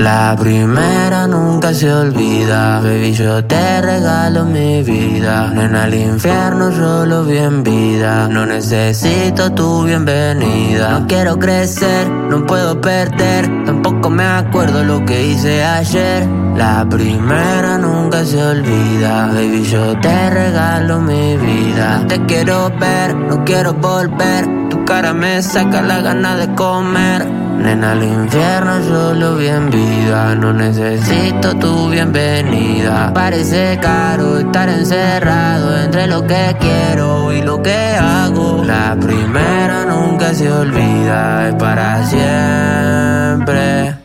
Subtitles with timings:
[0.00, 2.80] La primera nunca se olvida.
[2.80, 5.50] Baby, yo te regalo mi vida.
[5.54, 8.26] Nena, al infierno solo bien vida.
[8.26, 11.00] No necesito tu bienvenida.
[11.00, 13.66] No quiero crecer, no puedo perder.
[13.66, 16.26] Tampoco me acuerdo lo que hice ayer.
[16.56, 19.26] La primera nunca se olvida.
[19.26, 22.06] Baby, yo te regalo mi vida.
[22.08, 24.48] Te quiero ver, no quiero volver.
[24.70, 27.49] Tu cara me saca la gana de comer.
[27.60, 30.34] Nena, al infierno solo bien vida.
[30.34, 33.12] No necesito tu bienvenida.
[33.12, 38.64] Parece caro estar encerrado entre lo que quiero y lo que hago.
[38.64, 43.99] La primera nunca se olvida, es para siempre.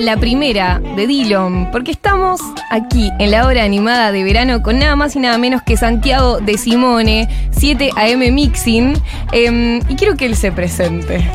[0.00, 2.40] La primera de Dillon, porque estamos
[2.70, 6.40] aquí en la hora animada de verano con nada más y nada menos que Santiago
[6.40, 8.94] de Simone, 7 AM Mixing,
[9.32, 11.22] em, y quiero que él se presente.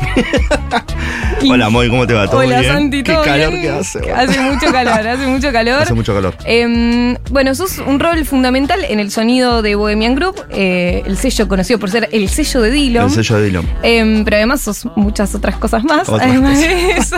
[1.48, 2.26] Hola, Moy, ¿cómo te va?
[2.28, 2.72] ¿Todo Hola, bien?
[2.72, 3.62] Santi, Qué ¿todo calor bien?
[3.62, 4.12] que hace.
[4.12, 5.82] Hace mucho calor, hace mucho calor.
[5.82, 6.34] Hace mucho calor.
[6.44, 11.46] Em, bueno, sos un rol fundamental en el sonido de Bohemian Group, eh, el sello
[11.46, 13.04] conocido por ser el sello de Dillon.
[13.04, 13.68] El sello de Dillon.
[13.82, 16.08] Em, pero además sos muchas otras cosas más.
[16.08, 17.16] Otras además de eso.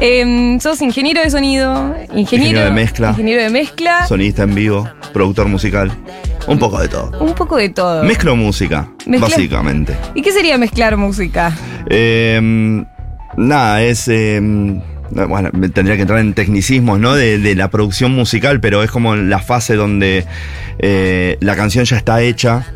[0.00, 3.10] Em, sos ingeniero de sonido, ingeniero, Ingeniero de mezcla.
[3.10, 4.06] ingeniero de mezcla.
[4.08, 5.92] Sonista en vivo, productor musical.
[6.46, 7.10] Un poco de todo.
[7.20, 8.04] un poco de todo.
[8.04, 9.96] Mezclo música, básicamente.
[10.14, 11.56] ¿Y qué sería mezclar música?
[11.88, 12.84] Eh,
[13.36, 14.08] nada, es.
[14.08, 14.40] eh,
[15.10, 17.14] bueno, tendría que entrar en tecnicismos, ¿no?
[17.14, 20.24] De, de la producción musical, pero es como la fase donde
[20.78, 22.66] eh, la canción ya está hecha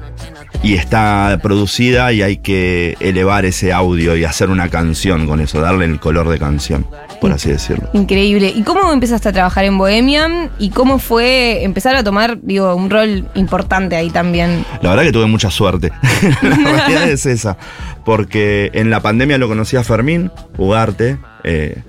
[0.63, 5.61] y está producida y hay que elevar ese audio y hacer una canción con eso,
[5.61, 6.87] darle el color de canción,
[7.21, 7.89] por así decirlo.
[7.93, 8.53] Increíble.
[8.55, 10.51] ¿Y cómo empezaste a trabajar en Bohemian?
[10.59, 14.65] ¿Y cómo fue empezar a tomar, digo, un rol importante ahí también?
[14.83, 15.93] La verdad que tuve mucha suerte.
[16.43, 17.57] la realidad es esa.
[18.05, 21.83] Porque en la pandemia lo conocí a Fermín Ugarte, eh,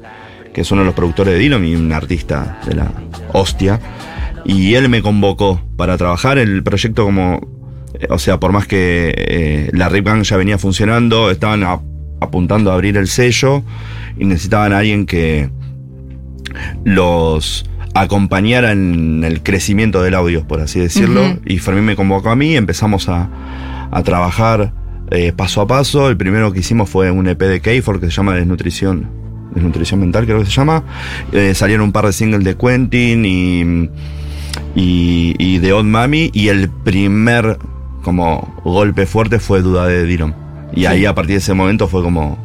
[0.54, 2.92] que es uno de los productores de Dillon y un artista de la
[3.34, 3.80] hostia.
[4.46, 7.59] Y él me convocó para trabajar el proyecto como.
[8.10, 11.82] O sea, por más que eh, la Rip Gang ya venía funcionando, estaban a-
[12.22, 13.64] apuntando a abrir el sello
[14.18, 15.50] y necesitaban a alguien que
[16.86, 21.22] los acompañara en el crecimiento del audio, por así decirlo.
[21.26, 21.40] Ujú.
[21.46, 23.30] Y Fermín me convocó a mí, empezamos a,
[23.92, 24.74] a trabajar
[25.12, 26.10] eh, paso a paso.
[26.10, 29.10] El primero que hicimos fue un EP de K4 que se llama Desnutrición,
[29.54, 30.84] Desnutrición Mental, creo que se llama.
[31.32, 33.90] Eh, salieron un par de singles de Quentin y,
[34.76, 36.30] y, y de Odd Mami.
[36.34, 37.58] Y el primer
[38.10, 40.34] como golpe fuerte fue Duda de Dillon.
[40.74, 42.38] Y ahí a partir de ese momento fue como...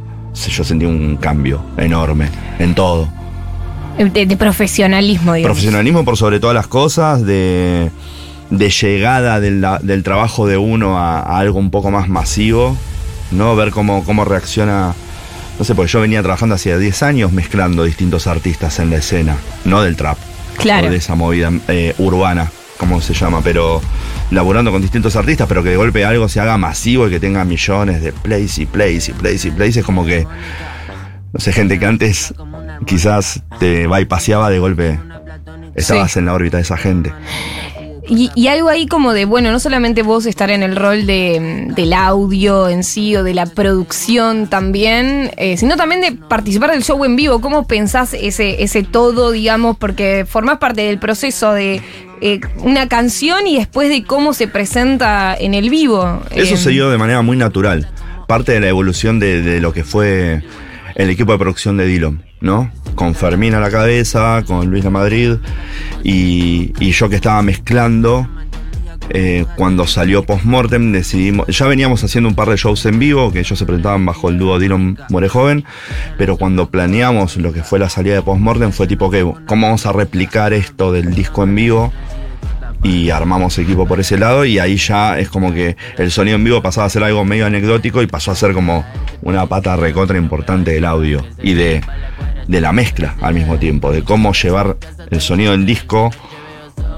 [0.48, 3.08] Yo sentí un cambio enorme en todo.
[3.96, 5.56] De, de profesionalismo, digamos.
[5.56, 7.90] Profesionalismo por sobre todas las cosas, de,
[8.50, 12.76] de llegada del, trabajo de uno a, a algo un poco más masivo,
[13.30, 13.54] ¿no?
[13.56, 14.92] Ver cómo, cómo reacciona.
[15.58, 19.36] No sé, porque yo venía trabajando hacía 10 años mezclando distintos artistas en la escena,
[19.64, 20.18] no del trap,
[20.58, 20.88] Claro.
[20.88, 23.80] o de esa movida eh, urbana, como se llama, pero
[24.30, 27.44] laburando con distintos artistas, pero que de golpe algo se haga masivo y que tenga
[27.44, 30.26] millones de plays y plays y plays y plays, es como que
[31.32, 32.32] no sé, gente que antes
[32.86, 34.98] quizás te va y paseaba de golpe.
[35.74, 36.20] Estabas Sí.
[36.20, 37.12] en la órbita de esa gente.
[38.08, 41.68] Y, y algo ahí como de, bueno, no solamente vos estar en el rol de,
[41.74, 46.84] del audio en sí o de la producción también, eh, sino también de participar del
[46.84, 47.40] show en vivo.
[47.40, 49.78] ¿Cómo pensás ese, ese todo, digamos?
[49.78, 51.80] Porque formás parte del proceso de
[52.20, 56.22] eh, una canción y después de cómo se presenta en el vivo.
[56.30, 57.88] Eso Eh, se dio de manera muy natural.
[58.28, 60.42] Parte de la evolución de, de lo que fue
[60.94, 62.70] el equipo de producción de Dillon, ¿no?
[62.94, 65.36] Con Fermín a la cabeza, con Luis La Madrid
[66.04, 68.28] y, yo que estaba mezclando.
[69.10, 73.40] eh, cuando salió Postmortem decidimos, ya veníamos haciendo un par de shows en vivo que
[73.40, 75.64] ellos se presentaban bajo el dúo Dillon More Joven,
[76.16, 79.84] pero cuando planeamos lo que fue la salida de Postmortem fue tipo, que ¿cómo vamos
[79.86, 81.92] a replicar esto del disco en vivo?
[82.82, 86.44] y armamos equipo por ese lado y ahí ya es como que el sonido en
[86.44, 88.84] vivo pasaba a ser algo medio anecdótico y pasó a ser como
[89.22, 91.80] una pata recontra importante del audio y de,
[92.46, 94.76] de la mezcla al mismo tiempo, de cómo llevar
[95.10, 96.10] el sonido del disco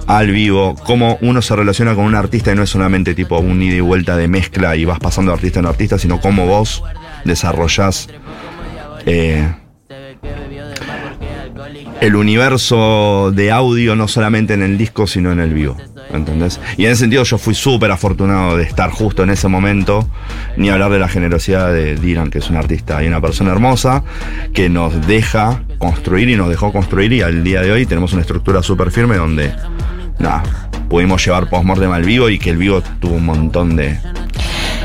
[0.07, 3.61] al vivo, cómo uno se relaciona con un artista y no es solamente tipo un
[3.61, 6.83] ida y vuelta de mezcla y vas pasando de artista en artista, sino cómo vos
[7.25, 8.09] desarrollás
[9.05, 9.53] eh,
[12.01, 15.77] el universo de audio no solamente en el disco, sino en el vivo.
[16.13, 16.61] ¿Entendés?
[16.77, 20.09] Y en ese sentido yo fui súper afortunado de estar justo en ese momento,
[20.57, 24.05] ni hablar de la generosidad de Dylan, que es un artista y una persona hermosa,
[24.53, 28.23] que nos deja construir y nos dejó construir y al día de hoy tenemos una
[28.23, 29.53] estructura súper firme donde,
[30.19, 30.43] nada,
[30.89, 33.99] pudimos llevar postmortem al vivo y que el vivo tuvo un montón de,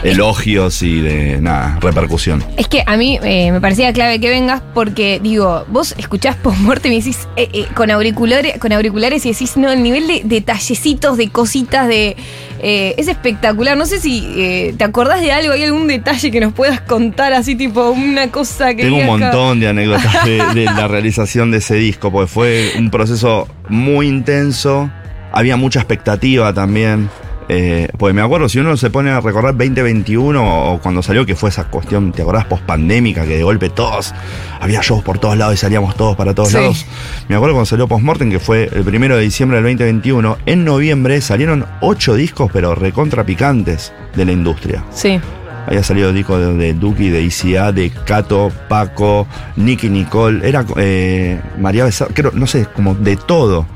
[0.03, 2.43] elogios y de nada, repercusión.
[2.57, 6.87] Es que a mí eh, me parecía clave que vengas porque, digo, vos escuchás post-muerte
[6.87, 10.21] y me decís eh, eh, con, auriculares, con auriculares y decís, no, el nivel de
[10.23, 12.15] detallecitos, de cositas, de.
[12.61, 13.77] es espectacular.
[13.77, 17.55] No sé si te acordás de algo, hay algún detalle que nos puedas contar, así
[17.55, 18.83] tipo una cosa que.
[18.83, 22.89] Tengo un montón de anécdotas de, de la realización de ese disco, porque fue un
[22.89, 24.89] proceso muy intenso,
[25.31, 27.09] había mucha expectativa también.
[27.53, 31.35] Eh, pues me acuerdo, si uno se pone a recordar 2021 o cuando salió, que
[31.35, 32.45] fue esa cuestión, ¿te acordás?
[32.45, 34.13] Post-pandémica, que de golpe todos,
[34.61, 36.55] había shows por todos lados y salíamos todos para todos Sí.
[36.55, 36.85] lados.
[37.27, 40.37] Me acuerdo cuando salió Postmortem, que fue el primero de diciembre del 2021.
[40.45, 44.85] En noviembre salieron ocho discos, pero recontra picantes de la industria.
[44.91, 45.19] Sí.
[45.67, 49.27] Había salido disco de, de Duki, de ICA, de Cato, Paco,
[49.57, 53.67] Nicky Nicole, era eh, María Becerra, creo, no sé, como de todo.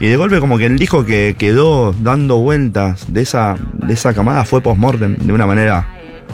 [0.00, 4.14] Y de golpe como que el disco que quedó dando vueltas de esa, de esa
[4.14, 5.86] camada fue Postmortem de una manera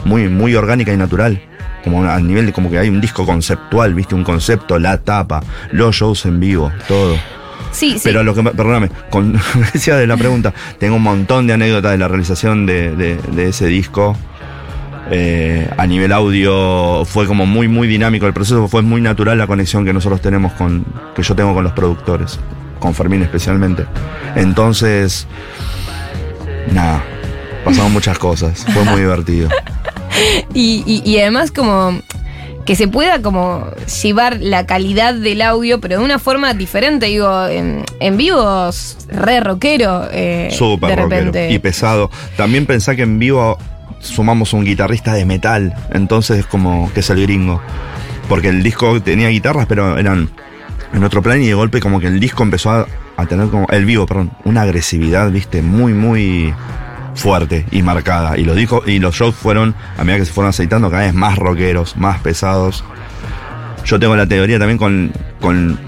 [0.05, 1.41] muy, muy orgánica y natural.
[1.83, 5.41] Como a nivel de como que hay un disco conceptual, viste, un concepto, la tapa,
[5.71, 7.15] los shows en vivo, todo.
[7.71, 8.01] Sí, sí.
[8.03, 9.33] Pero lo que, me- perdóname, con
[9.73, 13.49] decía de la pregunta, tengo un montón de anécdotas de la realización de, de- de
[13.49, 14.15] ese disco.
[15.09, 19.47] Eh, a nivel audio fue como muy, muy dinámico el proceso, fue muy natural la
[19.47, 20.83] conexión que nosotros tenemos con,
[21.15, 22.37] que yo tengo con los productores,
[22.79, 23.85] con Fermín especialmente.
[24.35, 25.27] Entonces,
[26.71, 27.03] nada,
[27.65, 29.49] pasamos muchas cosas, fue muy divertido.
[30.53, 31.99] Y, y- y además como
[32.65, 33.67] que se pueda como
[34.01, 38.97] llevar la calidad del audio, pero de una forma diferente, digo, en, en vivo es
[39.09, 40.07] re rockero.
[40.11, 42.09] eh, Súper de rockero y pesado.
[42.35, 43.59] También pensá que en vivo
[43.99, 47.61] sumamos un guitarrista de metal, entonces como que es el gringo.
[48.27, 50.31] Porque el disco tenía guitarras, pero eran
[50.93, 52.87] en otro plan y de golpe como que el disco empezó a,
[53.17, 56.53] a tener como, el vivo, perdón, una agresividad, viste, muy, muy
[57.15, 58.37] fuerte y marcada.
[58.37, 61.13] Y los discos y los shows fueron, a medida que se fueron aceitando, cada vez
[61.13, 62.83] más rockeros, más pesados.
[63.83, 65.11] Yo tengo la teoría también con,
[65.41, 65.79] con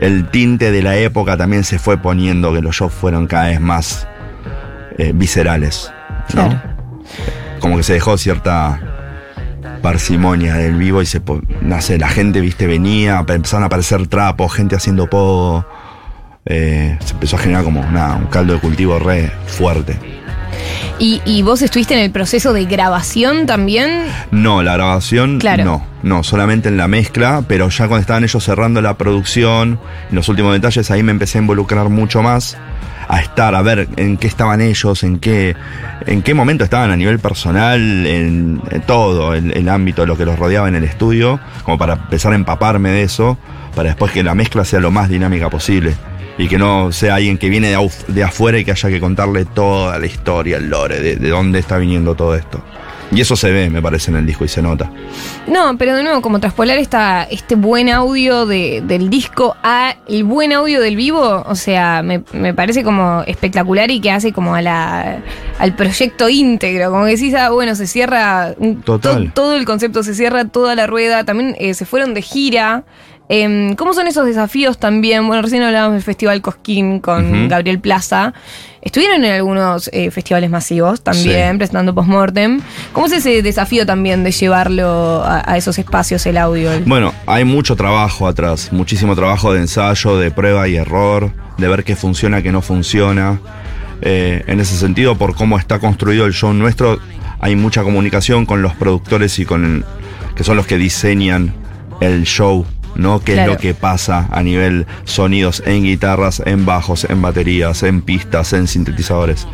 [0.00, 3.60] el tinte de la época también se fue poniendo que los shows fueron cada vez
[3.60, 4.06] más
[4.98, 5.90] eh, viscerales.
[6.34, 6.48] ¿no?
[6.48, 6.62] Claro.
[7.60, 8.95] Como que se dejó cierta
[9.82, 11.20] parsimonia del vivo y se,
[11.62, 15.66] no sé, la gente, viste, venía, empezaron a aparecer trapos, gente haciendo pogo.
[16.44, 19.98] eh, se empezó a generar como nada, un caldo de cultivo re fuerte.
[20.98, 23.90] Y, y vos estuviste en el proceso de grabación también.
[24.30, 25.64] No, la grabación Claro.
[25.64, 30.16] no, no, solamente en la mezcla, pero ya cuando estaban ellos cerrando la producción, en
[30.16, 32.56] los últimos detalles, ahí me empecé a involucrar mucho más,
[33.08, 35.54] a estar, a ver en qué estaban ellos, en qué,
[36.06, 40.24] en qué momento estaban a nivel personal, en, todo el, el ámbito de lo que
[40.24, 43.38] los rodeaba en el estudio, como para empezar a empaparme de eso,
[43.74, 45.94] para después que la mezcla sea lo más dinámica posible.
[46.38, 49.46] Y que no sea alguien que viene de, de afuera y que haya que contarle
[49.46, 52.62] toda la historia, el lore, de, de dónde está viniendo todo esto.
[53.12, 54.90] Y eso se ve, me parece, en el disco y se nota.
[55.46, 60.24] No, pero de nuevo, como traspolar esta, este buen audio de- del disco a el
[60.24, 64.54] buen audio del vivo, o sea, me, me parece como espectacular y que hace como
[64.56, 65.18] a la,
[65.60, 66.90] al proyecto íntegro.
[66.90, 69.26] Como que decís, ah, bueno, se cierra un- Total.
[69.26, 71.22] to- todo el concepto, se cierra toda la rueda.
[71.24, 72.82] También eh, se fueron de gira.
[73.28, 75.26] Em, ¿Cómo son esos desafíos también?
[75.26, 77.48] Bueno, recién hablábamos del Festival Cosquín con.
[77.48, 78.32] Gabriel Plaza.
[78.82, 81.58] Estuvieron en algunos eh, festivales masivos también, Sí.
[81.58, 82.60] presentando postmortem.
[82.92, 86.70] ¿Cómo es ese desafío también de llevarlo a, a esos espacios el audio?
[86.70, 91.66] El- Bueno, hay mucho trabajo atrás, muchísimo trabajo de ensayo, de prueba y error, de
[91.66, 93.40] ver qué funciona, qué no funciona.
[94.02, 97.00] Eh, en ese sentido, por cómo está construido el show nuestro,
[97.40, 99.84] hay mucha comunicación con los productores y con
[100.36, 101.52] que son los que diseñan
[102.00, 102.64] el show,
[102.96, 103.20] ¿no?
[103.20, 103.52] Qué Claro.
[103.52, 108.52] es lo que pasa a nivel sonidos en guitarras, en bajos, en baterías, en pistas,
[108.52, 109.46] en sintetizadores.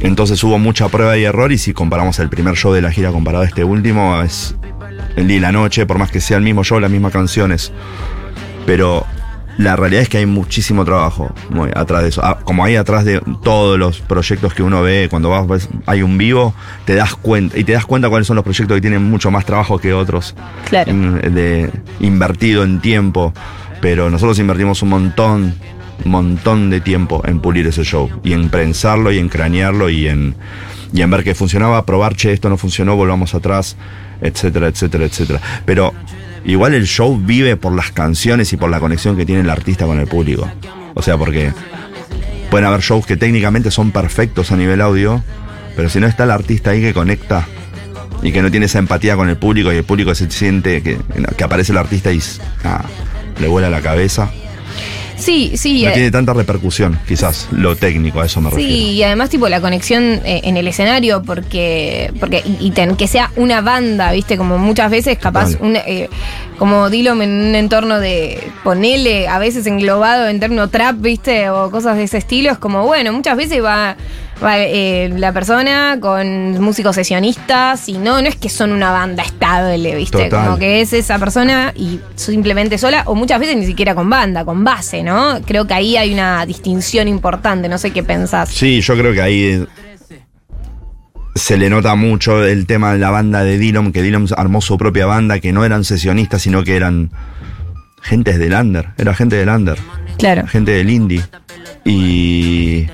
[0.00, 3.10] Entonces hubo mucha prueba y error y si comparamos el primer show de la gira
[3.10, 4.54] comparado a este último, es
[5.16, 7.72] el día y la noche, por más que sea el mismo show, las mismas canciones.
[8.66, 9.06] Pero
[9.58, 12.20] la realidad es que hay muchísimo trabajo muy atrás de eso.
[12.24, 16.02] Ah, como hay atrás de todos los proyectos que uno ve, cuando vas, ves- hay
[16.02, 19.02] un vivo, te das cuenta, y te das cuenta cuáles son los proyectos que tienen
[19.02, 20.34] mucho más trabajo que otros.
[20.68, 20.92] Claro.
[20.92, 21.70] de,
[22.00, 23.32] invertido en tiempo.
[23.80, 25.54] Pero nosotros invertimos un montón,
[26.04, 28.10] un montón de tiempo en pulir ese show.
[28.24, 30.34] Y en prensarlo y en cranearlo y en,
[30.92, 33.76] y en ver que funcionaba, probar, che, esto no funcionó, volvamos atrás,
[34.22, 35.40] etcétera, etcétera, etcétera.
[35.66, 35.92] Pero
[36.44, 39.86] igual el show vive por las canciones y por la conexión que tiene el artista
[39.86, 40.48] con el público.
[40.94, 41.52] O sea, porque
[42.50, 45.22] pueden haber shows que técnicamente son perfectos a nivel audio,
[45.76, 47.46] pero si no está el artista ahí que conecta
[48.22, 50.98] y que no tiene esa empatía con el público y el público se siente que,
[51.36, 52.20] que aparece el artista y
[52.64, 52.84] ah,
[53.40, 54.30] le vuela la cabeza.
[55.16, 55.82] Sí, sí.
[55.84, 58.70] No eh, tiene tanta repercusión, quizás, lo técnico, a eso me refiero.
[58.72, 62.96] Sí, y además tipo la conexión eh, en el escenario, porque, porque y, y ten-
[62.96, 66.08] que sea una banda, viste, como muchas veces capaz, una, eh,
[66.58, 71.70] como Dillom en un entorno de ponele, a veces englobado en término trap, viste, o
[71.70, 73.96] cosas de ese estilo, es como, bueno, muchas veces va,
[74.42, 79.94] eh, la persona con músicos sesionistas y no, no es que son una banda estable,
[79.94, 80.44] viste, Total.
[80.46, 84.44] como que es esa persona y simplemente sola, o muchas veces ni siquiera con banda,
[84.44, 85.40] con base, ¿no?
[85.46, 88.48] Creo que ahí hay una distinción importante, no sé qué pensás.
[88.50, 89.66] Sí, yo creo que ahí
[91.34, 94.78] se le nota mucho el tema de la banda de Dylan, que Dylan armó su
[94.78, 97.10] propia banda, que no eran sesionistas, sino que eran
[98.02, 99.78] gentes del under, era gente del under,
[100.18, 100.46] Claro.
[100.46, 101.22] gente del indie.
[101.84, 102.86] Y,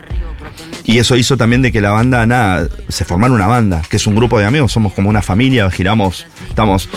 [0.85, 4.07] y eso hizo también de que la banda, nada, se formara una banda, que es
[4.07, 6.89] un grupo de amigos, somos como una familia, giramos, estamos,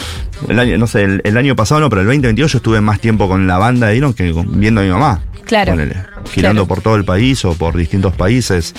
[0.48, 3.00] el año, no sé, el, el año pasado no, pero el 2022 yo estuve más
[3.00, 5.22] tiempo con la banda de Dylan que viendo a mi mamá.
[5.46, 5.74] Claro.
[5.74, 5.96] Ponele,
[6.32, 6.68] girando Claro.
[6.68, 8.74] por todo el país o por distintos países.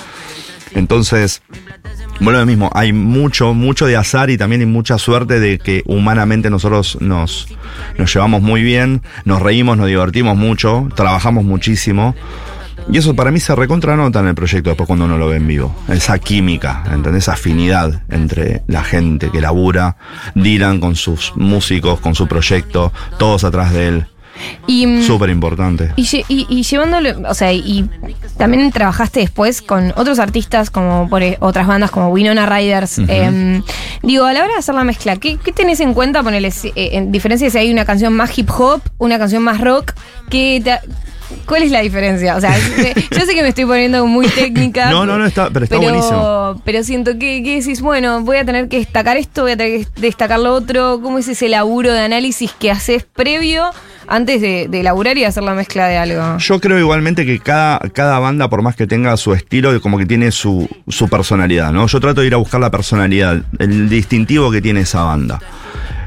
[0.75, 1.43] Entonces,
[2.21, 5.83] bueno, lo mismo, hay mucho, mucho de azar y también hay mucha suerte de que
[5.85, 7.49] humanamente nosotros nos,
[7.99, 12.15] nos llevamos muy bien, nos reímos, nos divertimos mucho, trabajamos muchísimo.
[12.91, 15.47] Y eso para mí se recontranota en el proyecto después cuando uno lo ve en
[15.47, 15.75] vivo.
[15.89, 17.25] Esa química, ¿entendés?
[17.25, 19.97] Esa afinidad entre la gente que labura,
[20.35, 24.07] Dylan con sus músicos, con su proyecto, todos atrás de él.
[24.67, 25.93] Mm, Súper importante.
[25.97, 27.89] y, y- y llevándolo, o sea, y
[28.37, 32.99] también trabajaste después con otros artistas como por e- otras bandas como Winona Riders.
[33.07, 33.63] Em,
[34.03, 36.23] digo, a la hora de hacer la mezcla, ¿qué, qué tenés en cuenta?
[36.25, 39.93] Ponele, eh, en diferencia si hay una canción más hip hop, una canción más rock,
[40.31, 40.81] ¿qué te-
[41.47, 42.37] ¿cuál es la diferencia?
[42.37, 44.91] O sea, yo sé que me estoy poniendo muy técnica.
[44.91, 46.61] No, no, no, está- pero está buenísimo.
[46.65, 49.87] Pero siento que, que decís, bueno, voy a tener que destacar esto, voy a tener
[49.87, 51.01] que destacar lo otro.
[51.03, 53.65] ¿Cómo es ese laburo de análisis que haces previo
[54.07, 56.39] antes de, de laburar y hacer la mezcla de algo?
[56.39, 60.07] Yo creo igualmente que cada, cada banda, por más que tenga su estilo, como que
[60.07, 61.87] tiene su, su personalidad, ¿no?
[61.87, 65.41] Yo trato de ir a buscar la personalidad, el distintivo que tiene esa banda.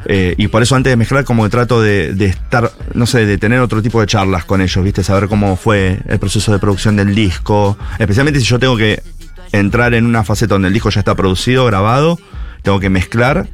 [0.09, 3.25] Eh, y por eso antes de mezclar como que trato de, de estar, no sé,
[3.25, 5.03] de tener otro tipo de charlas con ellos, ¿viste?
[5.03, 7.77] Saber cómo fue el proceso de producción del disco.
[7.99, 9.03] Especialmente si yo tengo que
[9.51, 12.17] entrar en una faceta donde el disco ya está producido, grabado,
[12.63, 13.47] tengo que mezclar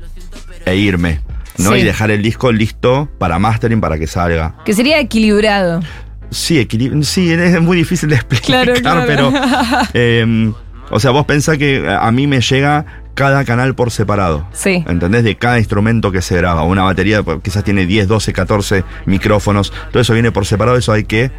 [0.65, 1.21] e irme,
[1.57, 1.71] ¿no?
[1.73, 1.79] Sí.
[1.79, 4.55] Y dejar el disco listo para mastering, para que salga.
[4.63, 5.81] Que sería equilibrado.
[6.29, 7.03] Sí, equilibrio.
[7.03, 9.03] Sí, es muy difícil de explicar, Claro, claro.
[9.07, 9.33] pero.
[9.93, 10.51] eh,
[10.91, 14.47] o sea, vos pensás que a mí me llega cada canal por separado.
[14.53, 14.83] Sí.
[14.87, 15.23] ¿Entendés?
[15.23, 16.63] De cada instrumento que se graba.
[16.63, 19.71] Una batería pues, quizás tiene 10, 12, 14 micrófonos.
[19.91, 20.77] Todo eso viene por separado.
[20.77, 21.31] Eso hay que.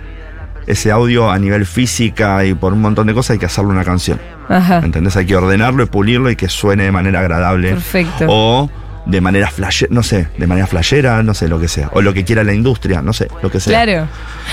[0.66, 3.84] Ese audio a nivel física y por un montón de cosas hay que hacerle una
[3.84, 4.18] canción.
[4.48, 4.78] Ajá.
[4.78, 5.14] ¿Entendés?
[5.16, 7.70] Hay que ordenarlo y pulirlo y que suene de manera agradable.
[7.72, 8.24] Perfecto.
[8.28, 8.70] O
[9.04, 11.90] de manera flashera, no sé, de manera flashera, no sé, lo que sea.
[11.92, 13.84] O lo que quiera la industria, no sé, lo que sea.
[13.84, 14.08] Claro.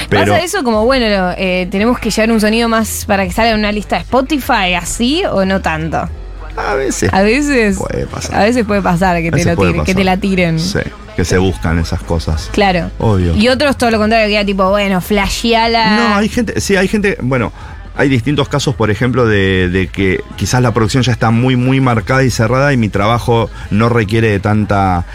[0.10, 3.52] Pero- ¿Pasa eso como, bueno, eh, tenemos que llevar un sonido más para que salga
[3.52, 6.10] en una lista de Spotify, así o no tanto?
[6.56, 7.14] A veces.
[7.14, 7.78] A veces.
[7.78, 8.36] Puede pasar.
[8.36, 10.60] A veces puede pasar que te, lo tiren, que te la tiren.
[10.60, 10.80] Sí,
[11.16, 12.50] que se buscan esas cosas.
[12.52, 12.92] Claro.
[13.00, 13.36] Obvio.
[13.36, 15.96] Y otros todo lo contrario, que era tipo, bueno, flasheala.
[15.96, 17.52] No, hay gente, sí, hay gente, bueno,
[17.96, 21.80] hay distintos casos, por ejemplo, de, de que quizás la producción ya está muy, muy
[21.80, 25.06] marcada y cerrada y mi trabajo no requiere de tanta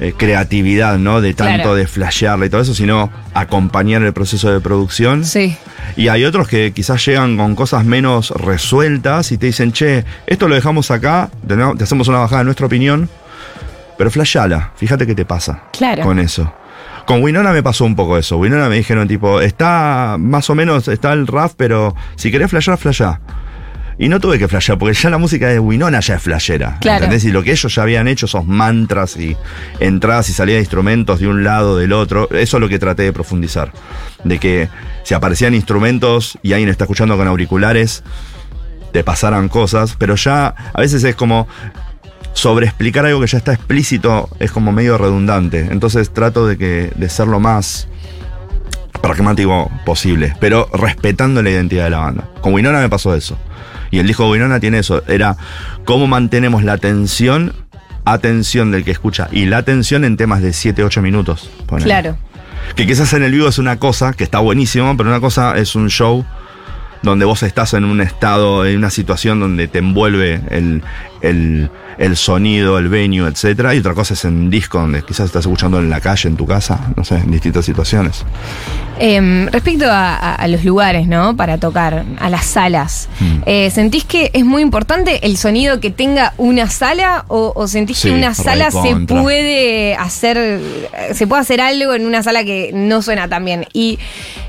[0.00, 1.20] eh, creatividad, ¿no?
[1.20, 1.74] De tanto Claro.
[1.74, 5.24] de flashearla y todo eso, sino acompañar el proceso de producción.
[5.24, 5.56] Sí.
[5.96, 10.48] Y hay otros que quizás llegan con cosas menos resueltas y te dicen, che, esto
[10.48, 13.08] lo dejamos acá, te hacemos una bajada de nuestra opinión,
[13.96, 16.02] pero flashala, fíjate qué te pasa Claro.
[16.02, 16.52] con eso.
[17.06, 18.36] Con Winona me pasó un poco eso.
[18.36, 22.76] Winona me dijeron, tipo, está más o menos, está el rap, pero si querés flashear,
[22.78, 23.20] flashá.
[23.98, 26.78] Y no tuve que flashear, porque ya la música de Winona ya es flashera.
[26.80, 27.04] Claro.
[27.04, 27.24] ¿Entendés?
[27.24, 29.36] Y lo que ellos ya habían hecho, esos mantras y
[29.80, 33.04] entradas y salidas de instrumentos de un lado, del otro, eso es lo que traté
[33.04, 33.72] de profundizar.
[34.24, 34.68] De que
[35.02, 38.02] si aparecían instrumentos y alguien está escuchando con auriculares,
[38.92, 41.48] te pasaran cosas, pero ya a veces es como
[42.36, 45.68] sobre explicar algo que ya está explícito es como medio redundante.
[45.70, 47.88] Entonces trato de que de ser lo más
[49.00, 52.28] pragmático posible, pero respetando la identidad de la banda.
[52.42, 53.38] Con Winona me pasó eso.
[53.96, 55.38] Y el disco Winona tiene eso, era
[55.86, 57.54] cómo mantenemos la atención,
[58.04, 61.48] atención del que escucha y la atención en temas de 7, 8 minutos.
[61.64, 61.86] ponele.
[61.86, 62.18] Claro.
[62.74, 65.74] Que quizás en el vivo es una cosa que está buenísimo, pero una cosa es
[65.74, 66.26] un show
[67.06, 70.82] donde vos estás en un estado, en una situación donde te envuelve el,
[71.22, 75.40] el, el sonido, el venue, etcétera, y otra cosa es en disco, donde quizás estás
[75.46, 78.24] escuchando en la calle, en tu casa, no sé, en distintas situaciones.
[78.98, 81.36] Em, respecto a, a- a los lugares, ¿no?
[81.36, 83.42] Para tocar, a las salas, Mm.
[83.46, 87.98] eh, ¿sentís que es muy importante el sonido que tenga una sala o, o sentís
[87.98, 90.60] Sí, que una sala se puede hacer, eh,
[91.14, 93.66] se puede hacer algo en una sala que no suena tan bien?
[93.74, 93.98] Y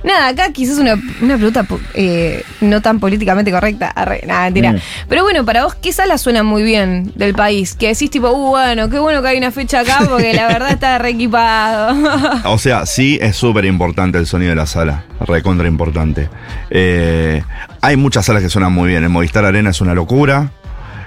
[0.04, 4.74] nada, acá quizás una, una pregunta eh, no tan políticamente correcta, arre, nada, mentira.
[4.74, 4.80] Mm.
[5.10, 7.75] Pero bueno, para vos, ¿qué sala suena muy bien del país?
[7.75, 10.72] Que decís tipo, uh, bueno, qué bueno que hay una fecha acá porque la verdad
[10.72, 11.96] está re equipado.
[12.46, 16.30] O sea, sí es súper importante el sonido de la sala, recontra importante.
[16.70, 17.42] Eh,
[17.82, 20.51] hay muchas salas que suenan muy bien, el Movistar Arena es una locura.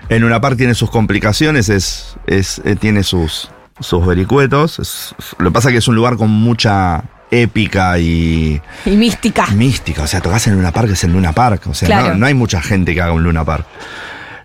[0.08, 4.78] En una parte tiene sus complicaciones, es, es, eh, tiene sus, sus vericuetos.
[4.80, 9.46] Es- lo que pasa es que es un lugar con mucha épica y y mística.
[9.48, 10.02] mística.
[10.02, 11.62] O sea, tocas en Luna Park, es en Luna Park.
[11.68, 12.08] O sea, Claro.
[12.10, 13.66] no, no hay mucha gente que haga un Luna Park.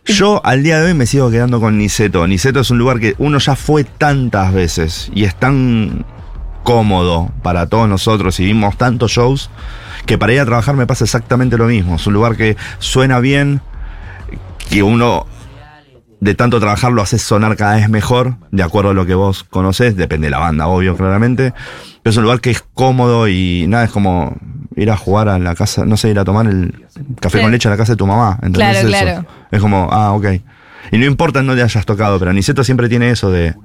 [0.05, 2.27] Yo al día de hoy me sigo quedando con Niceto.
[2.27, 6.05] Niceto es un lugar que uno ya fue tantas veces y es tan
[6.63, 9.49] cómodo para todos nosotros y vimos tantos shows
[10.05, 11.95] que para ir a trabajar me pasa exactamente lo mismo.
[11.95, 13.61] Es un lugar que suena bien,
[14.69, 15.25] que uno
[16.21, 19.43] de tanto trabajar lo hace sonar cada vez mejor, de acuerdo a lo que vos
[19.43, 21.53] conocés, depende de la banda, obvio, claramente.
[22.03, 24.35] Pero es un lugar que es cómodo y nada, es como
[24.75, 26.85] ir a jugar a la casa, no sé, ir a tomar el
[27.19, 27.43] café Sí.
[27.43, 28.33] con leche a la casa de tu mamá.
[28.41, 28.87] ¿entendés Claro, eso?
[28.87, 29.25] claro.
[29.51, 30.25] Es como, ah, ok.
[30.91, 33.55] Y no importa en dónde hayas tocado, pero Niceto siempre tiene eso de.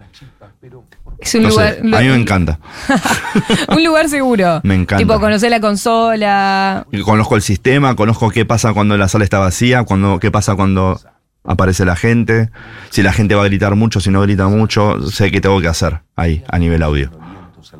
[1.18, 1.74] Es un No lugar.
[1.74, 2.58] sé, a mí me encanta.
[3.68, 4.60] un lugar seguro.
[4.64, 4.96] Me encanta.
[5.04, 6.86] Tipo, conocer la consola.
[6.92, 10.54] Y Conozco el sistema, conozco qué pasa cuando la sala está vacía, cuando, qué pasa
[10.56, 10.98] cuando
[11.44, 12.50] aparece la gente,
[12.90, 15.68] si la gente va a gritar mucho, si no grita mucho, sé qué tengo que
[15.68, 17.10] hacer ahí, a nivel audio,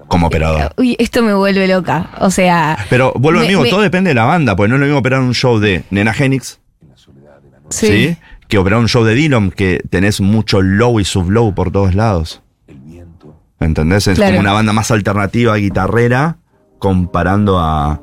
[0.09, 0.73] como operador.
[0.76, 2.11] Uy, esto me vuelve loca.
[2.21, 2.79] O sea.
[2.88, 5.35] Pero vuelvo me- todo depende de la banda, porque no es lo mismo operar un
[5.35, 6.59] show de Nena Genix,
[7.69, 7.87] Sí.
[7.87, 8.17] ¿sí?
[8.49, 12.43] Que operar un show de Dylan, que tenés mucho low y sublow por todos lados.
[13.61, 14.07] ¿Entendés?
[14.09, 14.31] Es Claro.
[14.33, 16.38] como una banda más alternativa, guitarrera,
[16.79, 18.00] comparando a,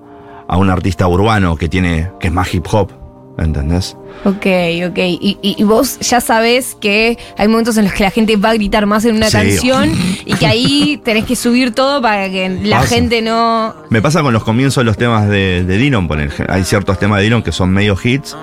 [0.47, 2.91] a un artista urbano que tiene, que es más hip hop.
[3.37, 3.95] ¿Entendés?
[4.25, 4.45] Ok,
[4.89, 4.97] ok.
[4.97, 8.49] Y, y- y vos ya sabés que hay momentos en los que la gente va
[8.49, 9.33] a gritar más en una Sí.
[9.33, 9.91] canción
[10.25, 12.95] y que ahí tenés que subir todo para que la Pasa.
[12.95, 13.75] gente no.
[13.89, 16.53] Me pasa con los comienzos de los temas de, de Dylan, por ejemplo.
[16.53, 18.35] Hay ciertos temas de Dylan que son medio hits,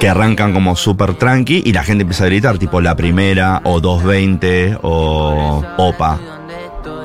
[0.00, 3.80] que arrancan como súper tranqui y la gente empieza a gritar, tipo La Primera, o
[3.80, 6.18] 220, o Opa,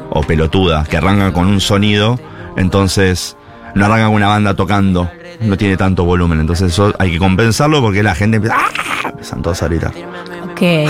[0.10, 2.18] o Pelotuda, que arrancan con un sonido,
[2.56, 3.36] entonces
[3.76, 7.82] no arrancan con una banda tocando, no tiene tanto volumen, entonces eso hay que compensarlo
[7.82, 9.10] porque la gente empieza, ¡ah!
[9.10, 9.94] empiezan todos a gritar.
[10.60, 10.90] Ok.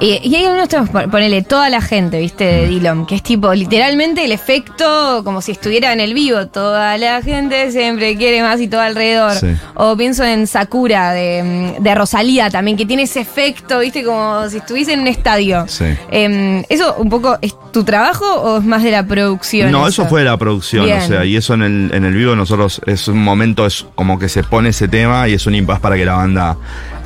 [0.00, 3.22] y, y hay algunos temas, pon- ponele toda la gente, viste, de Dillon, que es
[3.22, 6.46] tipo literalmente el efecto como si estuviera en el vivo.
[6.48, 9.34] Toda la gente siempre quiere más y todo alrededor.
[9.36, 9.48] Sí.
[9.74, 14.56] O pienso en Sakura de, de Rosalía también, que tiene ese efecto, viste, como si
[14.56, 15.64] estuviese en un estadio.
[15.68, 15.84] Sí.
[16.10, 19.70] Em, ¿Eso un poco es tu trabajo o es más de la producción?
[19.70, 20.98] No, eso fue de la producción, Bien.
[21.02, 24.18] o sea, y eso en el, en el vivo nosotros es un momento, es como
[24.18, 26.56] que se pone ese tema y es un impas para que la banda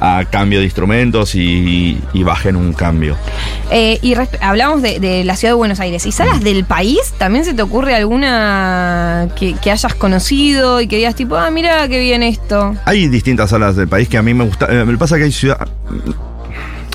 [0.01, 3.17] haga cambio de instrumentos y, y bajen un cambio.
[3.71, 6.07] Eh, y hablamos de, de la ciudad de Buenos Aires.
[6.07, 7.15] ¿Y salas del país?
[7.19, 11.89] ¿También se te ocurre alguna que, que hayas conocido y que digas tipo, ah, mira
[11.89, 12.75] qué bien esto?
[12.85, 14.67] Hay distintas salas del país que a mí me gusta.
[14.71, 15.69] eh, me pasa que hay ciudad.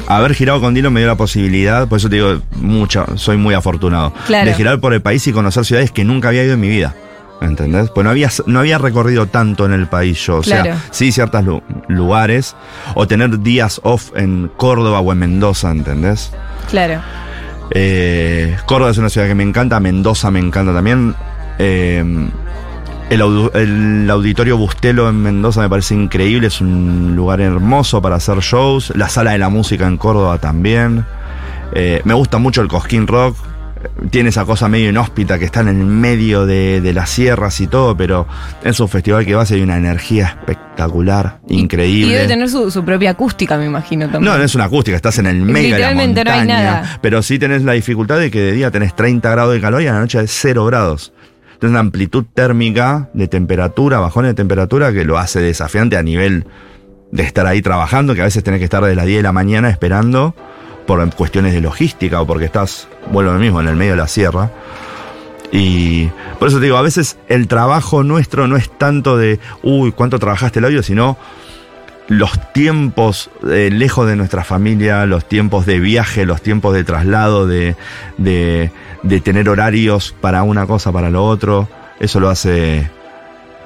[0.07, 3.53] Haber girado con Dino me dio la posibilidad, por eso te digo mucho, soy muy
[3.53, 4.13] afortunado.
[4.27, 4.49] Claro.
[4.49, 6.93] De girar por el país y conocer ciudades que nunca había ido en mi vida.
[7.41, 7.89] ¿Entendés?
[7.89, 10.38] Pues no había, no había recorrido tanto en el país yo.
[10.38, 10.63] O Claro.
[10.65, 12.56] sea, sí ciertos lu- lugares.
[12.93, 16.32] O tener días off en Córdoba o en Mendoza, ¿entendés?
[16.69, 17.01] Claro.
[17.71, 21.15] Eh, Córdoba es una ciudad que me encanta, Mendoza me encanta también.
[21.58, 22.04] Eh,
[23.10, 28.93] el auditorio Bustelo en Mendoza me parece increíble, es un lugar hermoso para hacer shows.
[28.95, 31.06] La sala de la música en Córdoba también.
[31.73, 33.36] Eh, me gusta mucho el Cosquín Rock.
[34.10, 37.67] Tiene esa cosa medio inhóspita que está en el medio de, de las sierras y
[37.67, 38.28] todo, pero
[38.63, 42.08] es un festival que va y hay una energía espectacular, Y- increíble.
[42.12, 44.32] Y debe tener su, su propia acústica, me imagino también.
[44.32, 46.63] No, no es una acústica, estás en el medio de la Literalmente no hay montaña.
[46.63, 47.00] nada.
[47.02, 49.88] Pero sí tenés la dificultad de que de día tenés 30 grados de calor y
[49.88, 51.13] a la noche es 0 grados.
[51.60, 56.46] Tienes una amplitud térmica de temperatura, bajones de temperatura, que lo hace desafiante a nivel
[57.12, 59.32] de estar ahí trabajando, que a veces tenés que estar desde las 10 de la
[59.32, 60.34] mañana esperando
[60.86, 64.08] por cuestiones de logística o porque estás, vuelvo lo mismo, en el medio de la
[64.08, 64.52] sierra.
[65.52, 66.08] Y
[66.39, 70.17] por eso te digo, a veces el trabajo nuestro no es tanto de, uy, cuánto
[70.17, 71.17] trabajaste el audio, sino
[72.08, 77.48] los tiempos eh, lejos de nuestra familia, los tiempos de viaje, los tiempos de traslado,
[77.48, 77.76] de,
[78.17, 78.72] de,
[79.04, 82.89] de tener horarios para una cosa, para lo otro, eso lo hace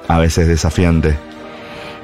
[0.08, 1.16] a veces desafiante.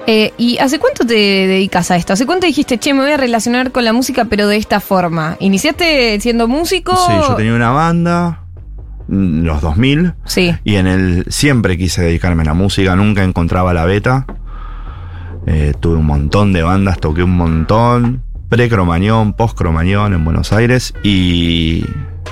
[0.07, 2.13] Eh, ¿Y hace cuánto te dedicas a esto?
[2.13, 5.37] ¿Hace cuánto dijiste, che, me voy a relacionar con la música, pero de esta forma?
[5.39, 6.97] ¿Iniciaste siendo músico?
[6.97, 8.45] Sí, yo tenía una banda,
[9.09, 10.55] mm, los 2000, Sí.
[10.65, 14.27] y en el siempre quise dedicarme a la música, nunca encontraba la beta.
[15.47, 21.85] Eh, tuve un montón de bandas, toqué un montón, pre-cromañón, post-cromañón en Buenos Aires, y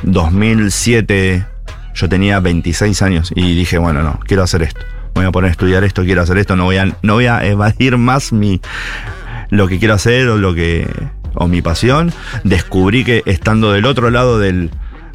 [0.02, 1.46] 2007
[1.94, 4.80] yo tenía 26 años y dije, bueno, no, quiero hacer esto.
[5.14, 7.44] Voy a poner a estudiar esto, quiero hacer esto, no voy a, no voy a
[7.44, 8.60] evadir más mi,
[9.50, 10.88] lo que quiero hacer o lo que
[11.34, 12.12] o mi pasión.
[12.44, 14.70] Descubrí que estando del otro lado del,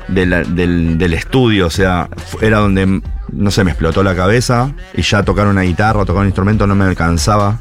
[0.08, 2.10] del, del- del estudio, o sea,
[2.42, 6.28] era donde, no sé, me explotó la cabeza y ya tocar una guitarra tocar un
[6.28, 7.58] instrumento no me alcanzaba.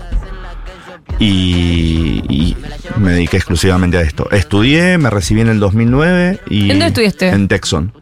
[1.21, 2.57] Y, y
[2.99, 4.29] me dediqué exclusivamente a esto.
[4.31, 6.63] Estudié, me recibí en el 2009 y...
[6.63, 7.29] ¿En dónde estudiaste?
[7.29, 7.93] En Texon,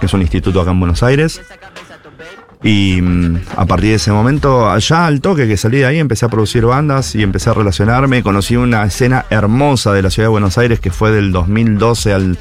[0.00, 1.40] que es un instituto acá en Buenos Aires.
[2.62, 6.26] Y mm, a partir de ese momento, allá al toque que salí de ahí, empecé
[6.26, 8.22] a producir bandas y empecé a relacionarme.
[8.22, 12.38] Conocí una escena hermosa de la ciudad de Buenos Aires que fue del 2012 al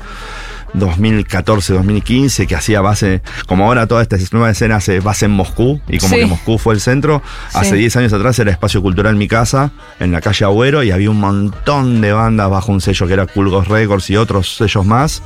[0.79, 5.81] 2014, 2015, que hacía base, como ahora toda esta nueva escena hace base en Moscú,
[5.87, 6.19] y como Sí.
[6.21, 7.21] que Moscú fue el centro,
[7.53, 7.77] hace Sí.
[7.77, 11.19] 10 años atrás era Espacio Cultural Mi Casa, en la calle Agüero, y había un
[11.19, 15.21] montón de bandas bajo un sello que era Culgos Records y otros sellos más.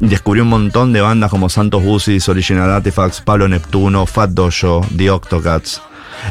[0.00, 5.10] Descubrí un montón de bandas como Santos Busis, Original Artifacts, Pablo Neptuno, Fat Dojo, The
[5.10, 5.82] Octocats.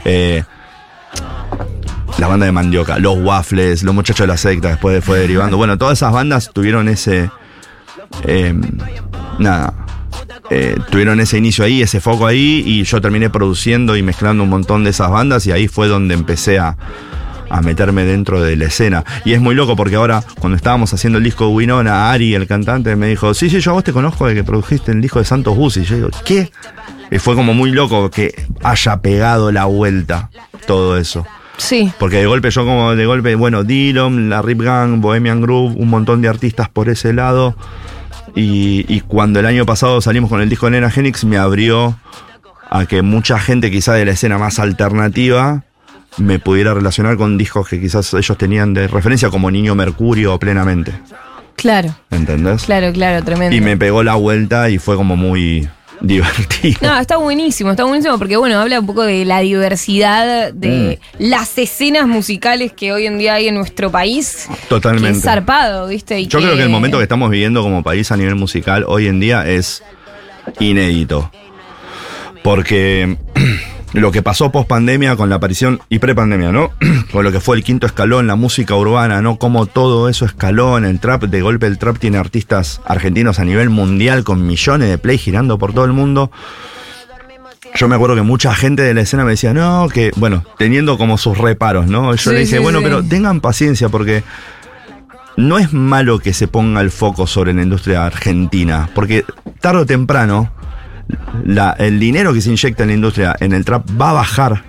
[0.06, 0.44] eh,
[2.18, 5.58] la banda de Mandioca, los Waffles, los muchachos de la secta, después fue derivando.
[5.58, 7.30] Bueno, todas esas bandas tuvieron ese.
[8.26, 8.54] Eh,
[9.40, 9.74] nada.
[10.50, 14.50] eh, tuvieron ese inicio ahí, ese foco ahí, y yo terminé produciendo y mezclando un
[14.50, 16.76] montón de esas bandas, y ahí fue donde empecé a,
[17.50, 19.04] a meterme dentro de la escena.
[19.26, 22.48] Y es muy loco porque ahora, cuando estábamos haciendo el disco de Winona, Ari, el
[22.48, 25.20] cantante, me dijo: Sí, sí, yo a vos te conozco de que produjiste el disco
[25.20, 25.78] de Santos Bus.
[25.78, 26.52] Y yo digo: ¿Qué?
[27.12, 30.30] Y fue como muy loco que haya pegado la vuelta
[30.66, 31.26] todo eso.
[31.58, 31.92] Sí.
[32.00, 35.90] Porque de golpe yo como de golpe, bueno, Dillon, la Rip Gang, Bohemian Groove, un
[35.90, 37.56] montón de artistas por ese lado.
[38.36, 41.98] Y, y cuando el año pasado salimos con el disco de Nena Genix, me abrió
[42.70, 45.64] a que mucha gente quizá de la escena más alternativa
[46.18, 50.40] me pudiera relacionar con discos que quizás ellos tenían de referencia como Niño Mercurio o
[50.40, 50.94] Plenamente.
[51.56, 52.64] Claro, ¿Entendés?
[52.64, 53.56] claro, claro, tremendo.
[53.56, 55.68] Y me pegó la vuelta y fue como muy
[56.08, 56.78] divertido.
[56.82, 61.24] No, está buenísimo, está buenísimo porque, bueno, habla un poco de la diversidad de Mm.
[61.24, 64.48] las escenas musicales que hoy en día hay en nuestro país.
[64.50, 65.18] Que Totalmente.
[65.18, 66.20] es zarpado, ¿viste?
[66.20, 69.08] Y Yo creo que el momento que estamos viviendo como país a nivel musical hoy
[69.08, 69.82] en día es
[70.60, 71.32] inédito.
[72.44, 73.18] Porque
[73.94, 76.72] lo que pasó post pandemia con la aparición y pre pandemia, ¿no?
[77.12, 79.38] con lo que fue el quinto escalón, la música urbana, ¿no?
[79.38, 81.24] Como todo eso escaló en el trap.
[81.24, 85.58] De golpe el trap tiene artistas argentinos a nivel mundial con millones de play girando
[85.58, 86.32] por todo el mundo.
[87.76, 90.98] Yo me acuerdo que mucha gente de la escena me decía, no, que, bueno, teniendo
[90.98, 92.12] como sus reparos, ¿no?
[92.12, 92.84] Yo Sí, le dije, sí, bueno, sí.
[92.84, 94.24] pero tengan paciencia porque
[95.38, 99.26] no es malo que se ponga el foco sobre la industria argentina, porque
[99.60, 100.52] tarde o temprano
[101.46, 104.64] la- el dinero que se inyecta en la industria, en el trap, va a bajar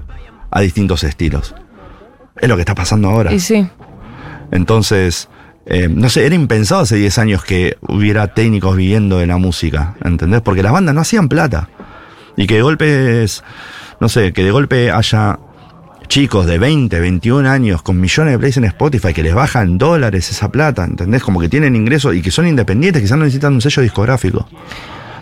[0.50, 1.54] a distintos estilos.
[2.40, 3.32] Es lo que está pasando ahora.
[3.32, 3.68] Y sí.
[4.50, 5.28] Entonces,
[5.66, 9.94] eh, no sé, era impensado hace 10 años que hubiera técnicos viviendo de la música,
[10.04, 10.42] ¿entendés?
[10.42, 11.68] Porque las bandas no hacían plata.
[12.36, 13.42] Y que de golpe, es-
[14.00, 15.38] no sé, que de golpe haya
[16.08, 20.30] chicos de 20, 21 años con millones de plays en Spotify que les bajan dólares
[20.30, 21.22] esa plata, ¿entendés?
[21.22, 24.46] Como que tienen ingresos y que son independientes, quizás no necesitan un sello discográfico.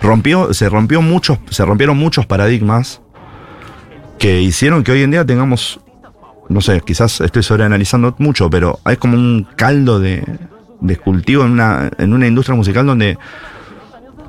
[0.02, 3.00] Rompió, se rompió muchos, se rompieron muchos paradigmas
[4.18, 5.80] que hicieron que hoy en día tengamos,
[6.48, 10.24] no sé, quizás estoy sobreanalizando mucho, pero hay como un caldo de,
[10.80, 13.16] de cultivo en una, en una industria musical donde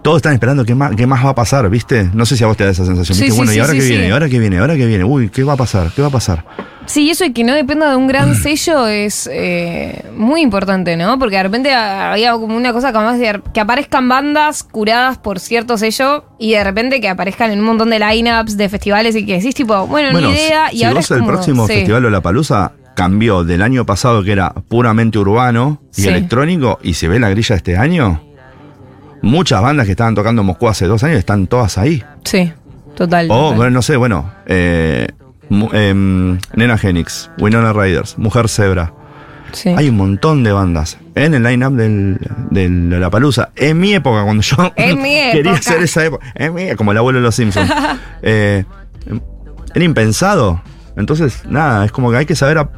[0.04, 2.10] todos están esperando qué más, qué más va a pasar, ¿viste?
[2.14, 3.18] No sé si a vos te da esa sensación.
[3.18, 3.32] Sí, ¿viste?
[3.32, 4.08] sí, bueno, sí, ¿y ahora qué viene?
[4.08, 4.56] ¿Y ahora qué viene?
[4.58, 5.04] ¿Y ahora qué viene?
[5.04, 5.92] Uy, ¿qué va a pasar?
[5.96, 6.46] ¿Qué va a pasar?
[6.86, 11.18] Sí, eso y que no dependa de un gran sello es eh, muy importante, ¿no?
[11.18, 16.26] Porque de repente había como una cosa de que aparezcan bandas curadas por cierto sello
[16.38, 19.56] y de repente que aparezcan en un montón de lineups de festivales y que decís
[19.56, 20.74] tipo, bueno, Bueno, ni idea.
[20.74, 21.74] y si ahora vos es el próximo sí.
[21.76, 26.08] festival La Palusa cambió del año pasado que era puramente urbano y Sí.
[26.10, 28.22] electrónico y se ve la grilla de este año,
[29.24, 32.04] muchas bandas que estaban tocando en Moscú hace dos años están todas ahí.
[32.24, 32.54] Sí,
[32.96, 33.26] total.
[33.32, 33.56] O, total.
[33.58, 35.08] bueno, no sé, bueno, eh,
[35.72, 38.94] em, Nena Genix, Winona Riders, Mujer Zebra.
[39.54, 39.70] Sí.
[39.70, 43.50] Hay un montón de bandas en el line-up del La Palusa.
[43.56, 46.98] En mi época, cuando yo En mi quería hacer esa época, en mi- como el
[46.98, 47.72] abuelo de los Simpsons.
[48.24, 48.64] Eh,
[49.76, 50.62] era impensado.
[50.96, 52.74] Entonces, nada, es como que hay que saber ap-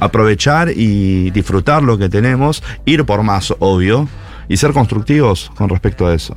[0.00, 4.08] aprovechar y disfrutar lo que tenemos, ir por más, obvio,
[4.48, 6.34] y ser constructivos con respecto a eso.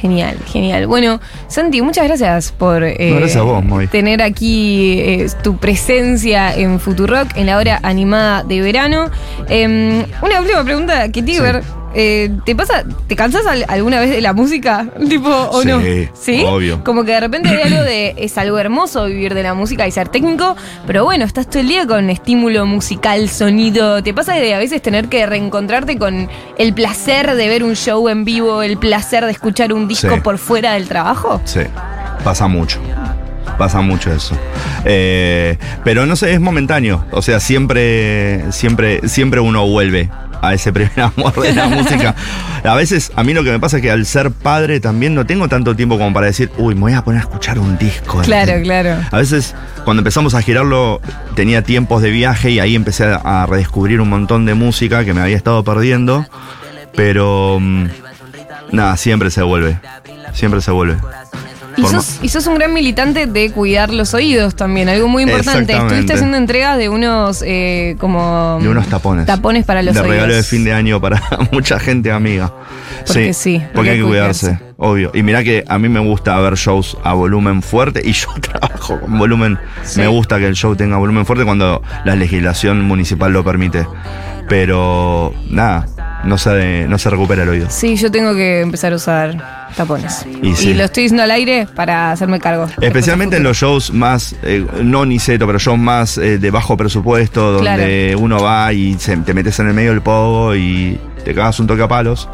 [0.00, 0.86] Genial, genial.
[0.86, 6.54] Bueno, Santi, muchas gracias por eh, No, gracias a vos, tener aquí eh, tu presencia
[6.54, 9.10] en Futurock en la hora animada de verano.
[9.48, 11.40] Em, una última pregunta que tiene Sí.
[11.40, 11.62] ver.
[11.98, 14.86] Eh, ¿Te pasa, te cansas al- alguna vez de la música?
[15.08, 15.80] Tipo, ¿o Sí, no?
[16.14, 16.84] Sí, obvio.
[16.84, 18.14] Como que de repente hay algo de.
[18.18, 20.54] Es algo hermoso vivir de la música y ser técnico,
[20.86, 24.02] pero bueno, estás todo el día con estímulo musical, sonido.
[24.02, 26.28] ¿Te pasa de a veces tener que reencontrarte con
[26.58, 30.20] el placer de ver un show en vivo, el placer de escuchar un disco Sí.
[30.20, 31.40] por fuera del trabajo?
[31.44, 31.60] Sí,
[32.22, 32.78] pasa mucho.
[33.58, 34.36] Pasa mucho eso.
[34.84, 37.04] Eh, pero no sé, es momentáneo.
[37.10, 40.10] O sea, siempre, siempre, siempre uno vuelve
[40.42, 42.14] a ese primer amor de la música.
[42.64, 45.26] A veces, a mí lo que me pasa es que al ser padre también no
[45.26, 48.20] tengo tanto tiempo como para decir, uy, me voy a poner a escuchar un disco.
[48.22, 48.96] Claro, claro.
[49.10, 51.00] A veces, cuando empezamos a girarlo,
[51.34, 55.20] tenía tiempos de viaje y ahí empecé a, redescubrir un montón de música que me
[55.20, 56.26] había estado perdiendo.
[56.94, 57.86] Pero, mm,
[58.72, 59.78] nada, siempre se vuelve.
[60.32, 60.96] Siempre se vuelve.
[61.76, 65.74] Y sos, y sos un gran militante de cuidar los oídos también, algo muy importante.
[65.76, 69.26] Estuviste haciendo entregas de unos eh, como De unos tapones.
[69.26, 70.14] tapones para los de oídos.
[70.14, 72.52] regalo de fin de año para mucha gente amiga.
[73.06, 74.64] Porque sí, porque Porque hay que que cuidarse, cuidarse.
[74.78, 75.10] obvio.
[75.14, 78.98] Y mirá que a mí me gusta ver shows a volumen fuerte y yo trabajo
[79.00, 79.58] con volumen.
[79.82, 80.00] Sí.
[80.00, 83.86] Me gusta que el show tenga volumen fuerte cuando la legislación municipal lo permite.
[84.48, 85.86] Pero nada,
[86.26, 87.66] no se, no se recupera el oído.
[87.70, 90.26] Sí, yo tengo que empezar a usar tapones.
[90.42, 90.74] Y sí.
[90.74, 92.66] lo estoy diciendo al aire para hacerme cargo.
[92.80, 97.52] Especialmente en los shows más, eh, no Niceto, pero shows más eh, de bajo presupuesto,
[97.52, 101.58] donde uno va y se- te metes en el medio del pogo y te cagas
[101.60, 102.28] un toque a palos.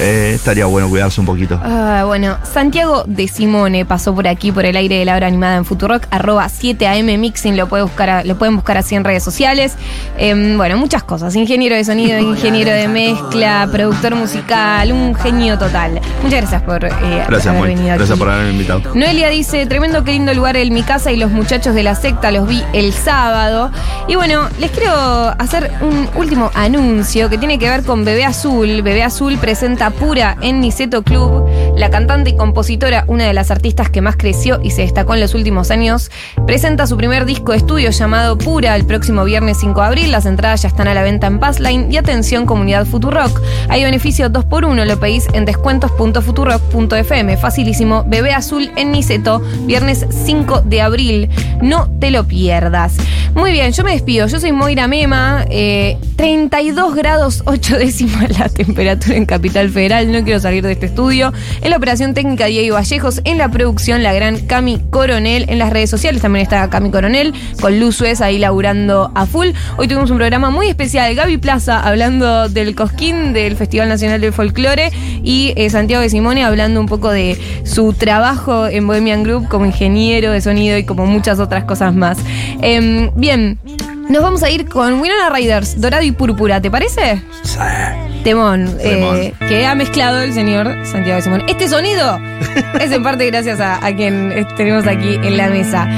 [0.00, 1.60] Eh, estaría bueno cuidarse un poquito.
[1.62, 5.56] Ah, bueno, Santiago de Simone pasó por aquí por el aire de la hora animada
[5.56, 9.24] en Futurock, arroba 7am Mixing, lo, puede buscar a- lo pueden buscar así en redes
[9.24, 9.74] sociales.
[10.16, 11.34] Em, bueno, muchas cosas.
[11.34, 16.00] Ingeniero de sonido, ingeniero de mezcla, productor musical, un genio total.
[16.22, 16.90] Muchas gracias por eh,
[17.28, 17.68] Gracias, haber Moy.
[17.70, 18.18] venido Gracias aquí.
[18.18, 18.82] por haberme invitado.
[18.94, 22.30] Noelia dice, tremendo qué lindo lugar el Mi Casa y los muchachos de la secta
[22.30, 23.70] los vi el sábado.
[24.06, 24.92] Y bueno, les quiero
[25.38, 28.82] hacer un último anuncio que tiene que ver con Bebé Azul.
[28.82, 31.46] Bebé Azul presenta Pura en Niceto Club.
[31.76, 35.20] La cantante y compositora, una de las artistas que más creció y se destacó en
[35.20, 36.10] los últimos años,
[36.46, 40.12] presenta su primer disco de estudio llamado Pura el próximo viernes 5 de abril.
[40.12, 43.40] Las entradas ya están a la venta en Passline y atención comunidad Futurock.
[43.68, 47.36] Hay beneficio 2x1, lo pedís en descuentos.futurock.fm.
[47.36, 51.28] Facilísimo, Bebé Azul en Niceto, viernes 5 de abril.
[51.62, 52.96] No te lo pierdas.
[53.34, 54.26] Muy bien, yo me despido.
[54.26, 55.44] Yo soy Moira Mema.
[55.50, 59.77] eh, 32 grados 8 décimas la temperatura en Capital Federal.
[59.78, 61.32] No quiero salir de este estudio.
[61.62, 63.20] En la operación técnica Diego Vallejos.
[63.22, 65.44] En la producción la gran Cami Coronel.
[65.48, 67.32] En las redes sociales también está Cami Coronel.
[67.60, 69.50] Con Luz Suez ahí laburando a full.
[69.76, 71.14] Hoy tuvimos un programa muy especial.
[71.14, 74.90] Gaby Plaza hablando del Cosquín, del Festival Nacional del Folclore.
[75.22, 79.64] Y eh, Santiago de Simone hablando un poco de su trabajo en Bohemian Group como
[79.64, 82.18] ingeniero de sonido y como muchas otras cosas más.
[82.62, 83.60] Em, bien,
[84.08, 87.22] nos vamos a ir con Winona Riders, Dorado y Púrpura, ¿te parece?
[88.28, 91.44] Temón, eh, que ha mezclado el señor Santiago de Simón.
[91.48, 92.20] Este sonido
[92.78, 95.88] es en parte gracias a, a quien tenemos aquí en la mesa.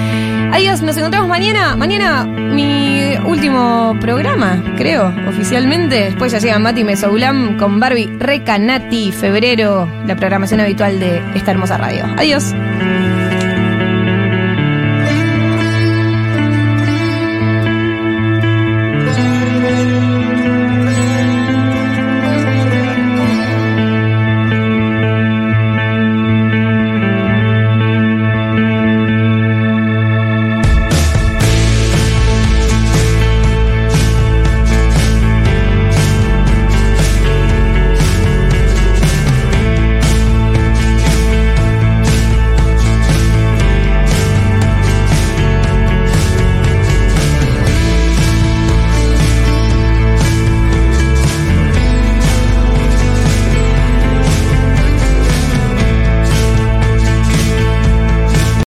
[0.52, 1.74] Adiós, nos encontramos mañana.
[1.74, 6.04] Mañana mi último programa, creo, oficialmente.
[6.04, 11.78] Después ya llega Mati Mesoulam con Barbie Recanati, febrero, la programación habitual de esta hermosa
[11.78, 12.04] radio.
[12.16, 12.54] Adiós.